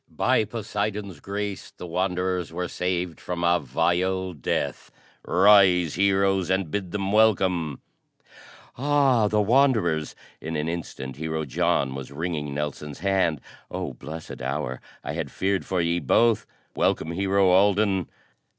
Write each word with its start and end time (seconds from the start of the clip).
"By 0.09 0.45
Poseidon's 0.45 1.19
grace 1.19 1.69
the 1.69 1.85
Wanderers 1.85 2.51
were 2.51 2.67
saved 2.67 3.19
from 3.19 3.43
a 3.43 3.59
vile 3.59 4.33
death. 4.33 4.89
Rise 5.23 5.93
Heroes, 5.93 6.49
and 6.49 6.71
bid 6.71 6.89
them 6.89 7.11
welcome!" 7.11 7.83
"Ah, 8.79 9.27
the 9.27 9.39
Wanderers!" 9.39 10.15
In 10.41 10.55
an 10.55 10.67
instant 10.67 11.17
Hero 11.17 11.45
John 11.45 11.93
was 11.93 12.11
wringing 12.11 12.51
Nelson's 12.51 13.01
hand. 13.01 13.41
"Oh 13.69 13.93
blessed 13.93 14.41
hour! 14.41 14.81
I 15.03 15.13
had 15.13 15.29
feared 15.29 15.67
for 15.67 15.81
ye 15.81 15.99
both. 15.99 16.47
Welcome, 16.75 17.11
Hero 17.11 17.49
Alden!" 17.51 18.07